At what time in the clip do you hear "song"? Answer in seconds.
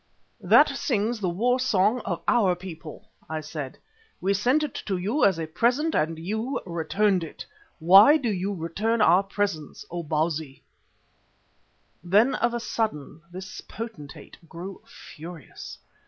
1.59-2.01